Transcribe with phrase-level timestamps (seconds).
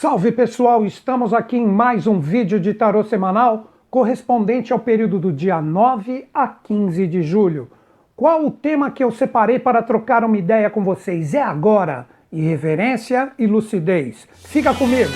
[0.00, 5.30] Salve pessoal, estamos aqui em mais um vídeo de tarô semanal correspondente ao período do
[5.30, 7.70] dia 9 a 15 de julho.
[8.16, 11.34] Qual o tema que eu separei para trocar uma ideia com vocês?
[11.34, 14.26] É agora: irreverência e lucidez.
[14.32, 15.12] Fica comigo!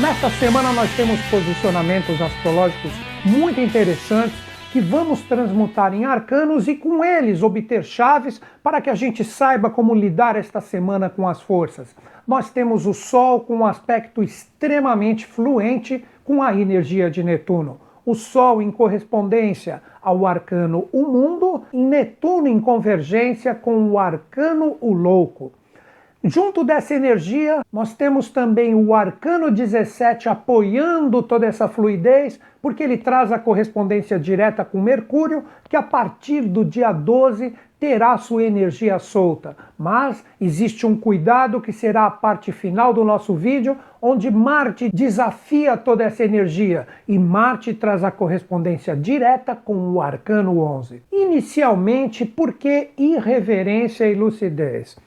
[0.00, 2.90] Nesta semana nós temos posicionamentos astrológicos
[3.24, 8.94] muito interessantes que vamos transmutar em arcanos e com eles obter chaves para que a
[8.94, 11.94] gente saiba como lidar esta semana com as forças.
[12.26, 17.80] Nós temos o Sol com um aspecto extremamente fluente com a energia de Netuno.
[18.06, 24.76] O Sol em correspondência ao arcano O Mundo, e Netuno em convergência com o arcano
[24.80, 25.52] O Louco.
[26.22, 32.98] Junto dessa energia, nós temos também o arcano 17 apoiando toda essa fluidez, porque ele
[32.98, 38.98] traz a correspondência direta com Mercúrio, que a partir do dia 12 terá sua energia
[38.98, 39.56] solta.
[39.78, 45.74] Mas existe um cuidado que será a parte final do nosso vídeo, onde Marte desafia
[45.74, 51.02] toda essa energia e Marte traz a correspondência direta com o arcano 11.
[51.10, 54.98] Inicialmente, por que irreverência e lucidez?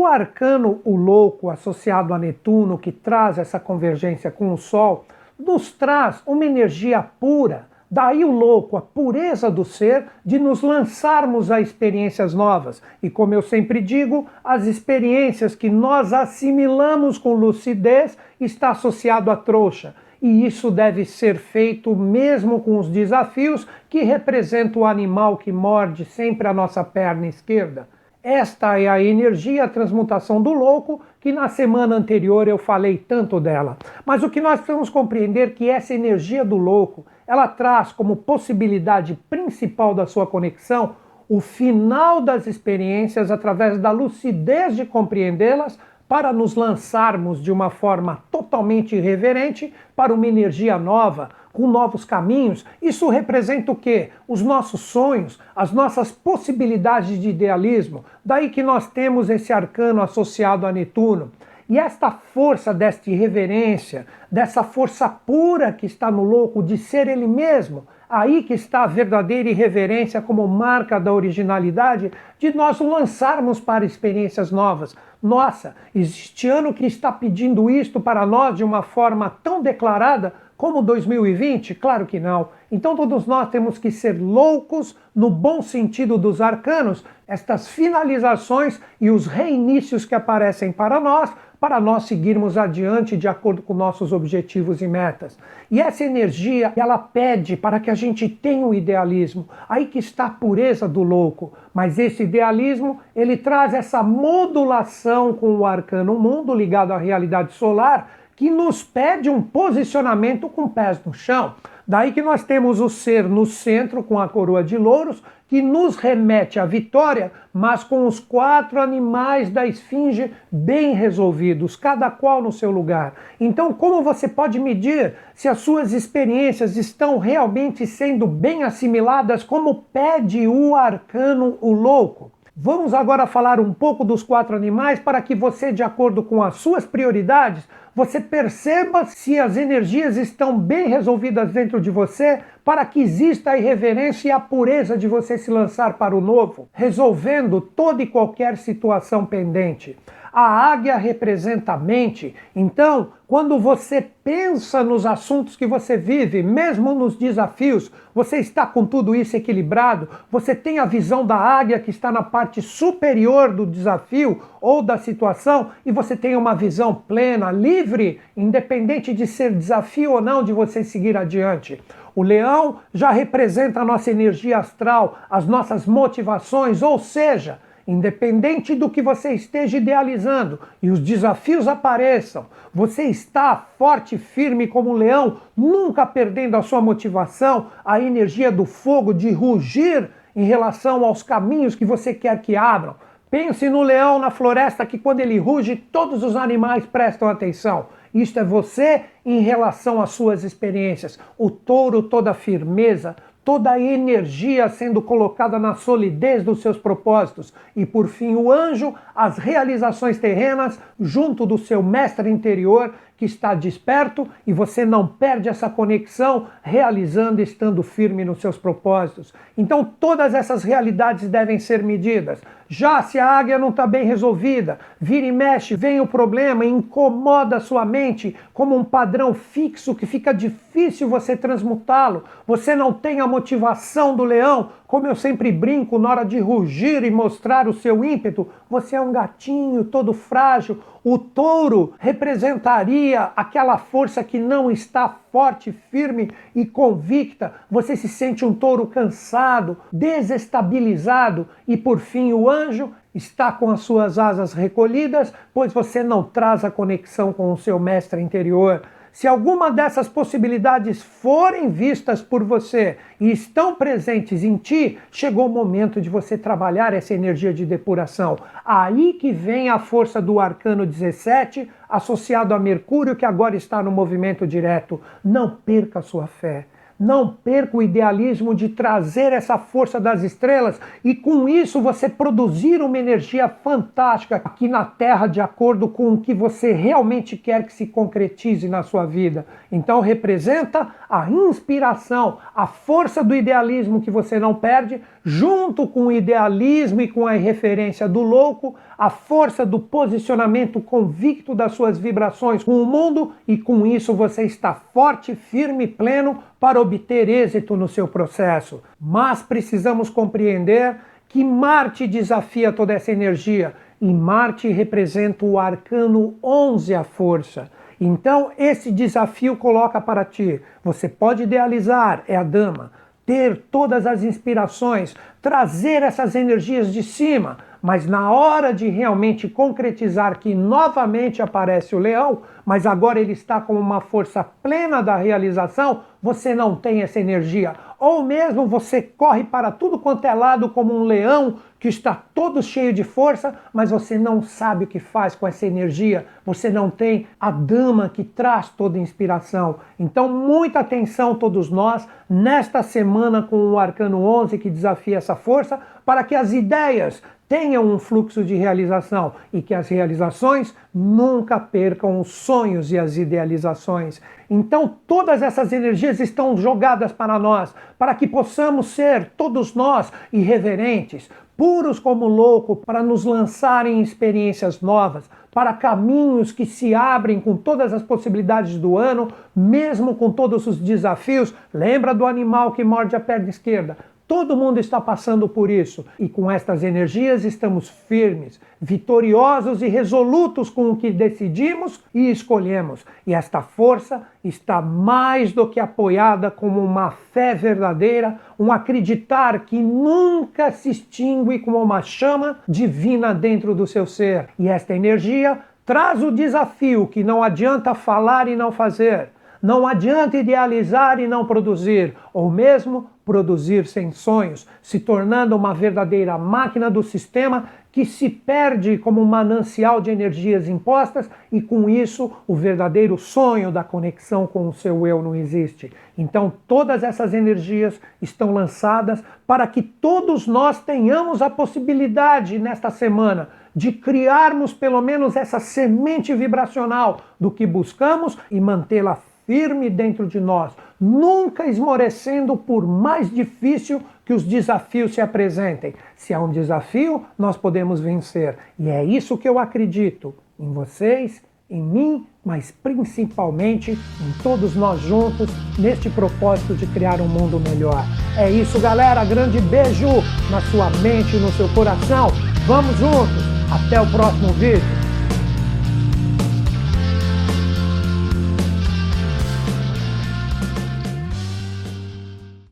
[0.00, 5.04] O arcano, o louco, associado a Netuno, que traz essa convergência com o Sol,
[5.36, 11.50] nos traz uma energia pura, daí o louco, a pureza do ser, de nos lançarmos
[11.50, 12.80] a experiências novas.
[13.02, 19.36] E como eu sempre digo, as experiências que nós assimilamos com lucidez está associado à
[19.36, 19.96] trouxa.
[20.22, 26.04] E isso deve ser feito mesmo com os desafios que representa o animal que morde
[26.04, 27.97] sempre a nossa perna esquerda.
[28.22, 33.38] Esta é a energia, a transmutação do louco, que na semana anterior eu falei tanto
[33.38, 33.76] dela.
[34.04, 38.16] Mas o que nós precisamos compreender é que essa energia do louco, ela traz como
[38.16, 40.96] possibilidade principal da sua conexão
[41.28, 48.22] o final das experiências através da lucidez de compreendê-las para nos lançarmos de uma forma
[48.30, 52.64] totalmente irreverente para uma energia nova, com novos caminhos.
[52.80, 54.10] Isso representa o quê?
[54.26, 58.04] Os nossos sonhos, as nossas possibilidades de idealismo.
[58.24, 61.30] Daí que nós temos esse arcano associado a Netuno.
[61.68, 67.26] E esta força desta irreverência, dessa força pura que está no louco de ser ele
[67.26, 73.84] mesmo, Aí que está a verdadeira irreverência como marca da originalidade de nós lançarmos para
[73.84, 74.96] experiências novas.
[75.22, 80.80] Nossa, existe ano que está pedindo isto para nós de uma forma tão declarada como
[80.80, 81.74] 2020?
[81.74, 82.48] Claro que não.
[82.70, 89.10] Então todos nós temos que ser loucos no bom sentido dos arcanos, estas finalizações e
[89.10, 91.30] os reinícios que aparecem para nós
[91.60, 95.36] para nós seguirmos adiante de acordo com nossos objetivos e metas.
[95.70, 99.48] E essa energia, ela pede para que a gente tenha o um idealismo.
[99.68, 101.52] Aí que está a pureza do louco.
[101.74, 108.10] Mas esse idealismo, ele traz essa modulação com o arcano mundo ligado à realidade solar,
[108.36, 111.54] que nos pede um posicionamento com pés no chão.
[111.88, 115.96] Daí que nós temos o ser no centro com a coroa de louros, que nos
[115.96, 122.52] remete à vitória, mas com os quatro animais da esfinge bem resolvidos, cada qual no
[122.52, 123.14] seu lugar.
[123.40, 129.86] Então, como você pode medir se as suas experiências estão realmente sendo bem assimiladas, como
[129.90, 132.30] pede o arcano o louco?
[132.60, 136.56] Vamos agora falar um pouco dos quatro animais para que você, de acordo com as
[136.56, 137.62] suas prioridades,
[137.94, 143.56] você perceba se as energias estão bem resolvidas dentro de você para que exista a
[143.56, 148.56] irreverência e a pureza de você se lançar para o novo, resolvendo toda e qualquer
[148.56, 149.96] situação pendente.
[150.32, 152.34] A águia representa a mente.
[152.54, 158.86] Então, quando você pensa nos assuntos que você vive, mesmo nos desafios, você está com
[158.86, 163.66] tudo isso equilibrado, você tem a visão da águia que está na parte superior do
[163.66, 170.12] desafio ou da situação e você tem uma visão plena, livre, independente de ser desafio
[170.12, 171.80] ou não de você seguir adiante.
[172.14, 178.90] O leão já representa a nossa energia astral, as nossas motivações, ou seja, independente do
[178.90, 184.92] que você esteja idealizando e os desafios apareçam, você está forte e firme como um
[184.92, 191.22] leão, nunca perdendo a sua motivação, a energia do fogo de rugir em relação aos
[191.22, 192.94] caminhos que você quer que abram.
[193.30, 197.86] Pense no leão na floresta que quando ele ruge, todos os animais prestam atenção.
[198.12, 201.18] Isto é você em relação às suas experiências.
[201.36, 203.16] O touro, toda firmeza,
[203.48, 207.50] toda a energia sendo colocada na solidez dos seus propósitos.
[207.74, 213.54] E por fim, o anjo, as realizações terrenas junto do seu mestre interior, que está
[213.54, 219.32] desperto e você não perde essa conexão realizando estando firme nos seus propósitos.
[219.56, 222.40] Então todas essas realidades devem ser medidas.
[222.68, 227.56] Já se a águia não está bem resolvida, vira e mexe, vem o problema, incomoda
[227.56, 230.67] a sua mente como um padrão fixo que fica difícil
[231.04, 232.24] você transmutá-lo.
[232.46, 237.02] Você não tem a motivação do leão, como eu sempre brinco na hora de rugir
[237.02, 238.48] e mostrar o seu ímpeto.
[238.70, 240.78] Você é um gatinho todo frágil.
[241.02, 247.52] O touro representaria aquela força que não está forte, firme e convicta.
[247.70, 253.80] Você se sente um touro cansado, desestabilizado e por fim o anjo está com as
[253.80, 258.82] suas asas recolhidas, pois você não traz a conexão com o seu mestre interior.
[259.12, 265.50] Se alguma dessas possibilidades forem vistas por você e estão presentes em ti, chegou o
[265.50, 268.38] momento de você trabalhar essa energia de depuração.
[268.64, 273.90] Aí que vem a força do arcano 17, associado a Mercúrio, que agora está no
[273.90, 275.00] movimento direto.
[275.24, 276.66] Não perca sua fé.
[276.98, 282.82] Não perca o idealismo de trazer essa força das estrelas e com isso você produzir
[282.82, 287.72] uma energia fantástica aqui na Terra de acordo com o que você realmente quer que
[287.72, 289.46] se concretize na sua vida.
[289.70, 296.12] Então representa a inspiração, a força do idealismo que você não perde, junto com o
[296.12, 302.64] idealismo e com a referência do louco, a força do posicionamento convicto das suas vibrações
[302.64, 307.76] com o mundo e com isso você está forte, firme e pleno para obter êxito
[307.76, 308.82] no seu processo.
[309.00, 310.96] Mas precisamos compreender
[311.28, 317.70] que Marte desafia toda essa energia e Marte representa o arcano 11, a força.
[318.00, 322.92] Então, esse desafio coloca para ti: você pode idealizar, é a dama,
[323.26, 330.38] ter todas as inspirações, trazer essas energias de cima, mas na hora de realmente concretizar
[330.38, 336.02] que novamente aparece o leão, mas agora ele está com uma força plena da realização,
[336.22, 337.74] você não tem essa energia.
[337.98, 342.62] Ou mesmo você corre para tudo quanto é lado como um leão que está todo
[342.62, 346.26] cheio de força, mas você não sabe o que faz com essa energia.
[346.44, 349.76] Você não tem a dama que traz toda a inspiração.
[349.98, 355.80] Então, muita atenção todos nós nesta semana com o arcano 11 que desafia essa força,
[356.04, 362.20] para que as ideias tenham um fluxo de realização e que as realizações nunca percam
[362.20, 364.20] os sonhos e as idealizações.
[364.50, 371.30] Então, todas essas energias estão jogadas para nós, para que possamos ser, todos nós, irreverentes,
[371.56, 377.56] puros como louco, para nos lançar em experiências novas, para caminhos que se abrem com
[377.56, 381.52] todas as possibilidades do ano, mesmo com todos os desafios.
[381.72, 383.96] Lembra do animal que morde a perna esquerda?
[384.28, 390.68] Todo mundo está passando por isso e com estas energias estamos firmes, vitoriosos e resolutos
[390.68, 393.06] com o que decidimos e escolhemos.
[393.26, 399.80] E esta força está mais do que apoiada como uma fé verdadeira, um acreditar que
[399.80, 404.50] nunca se extingue como uma chama divina dentro do seu ser.
[404.58, 409.30] E esta energia traz o desafio que não adianta falar e não fazer.
[409.62, 416.38] Não adianta idealizar e não produzir, ou mesmo produzir sem sonhos, se tornando uma verdadeira
[416.38, 422.32] máquina do sistema que se perde como um manancial de energias impostas e com isso
[422.46, 425.92] o verdadeiro sonho da conexão com o seu eu não existe.
[426.16, 433.48] Então todas essas energias estão lançadas para que todos nós tenhamos a possibilidade nesta semana
[433.74, 440.38] de criarmos pelo menos essa semente vibracional do que buscamos e mantê-la firme dentro de
[440.38, 445.94] nós, nunca esmorecendo por mais difícil que os desafios se apresentem.
[446.14, 448.58] Se há um desafio, nós podemos vencer.
[448.78, 455.00] E é isso que eu acredito em vocês, em mim, mas principalmente em todos nós
[455.00, 458.04] juntos neste propósito de criar um mundo melhor.
[458.36, 459.24] É isso, galera.
[459.24, 460.08] Grande beijo
[460.50, 462.28] na sua mente e no seu coração.
[462.66, 463.48] Vamos juntos.
[463.72, 465.07] Até o próximo vídeo.